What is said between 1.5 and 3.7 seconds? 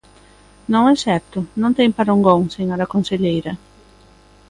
non ten parangón, señora conselleira.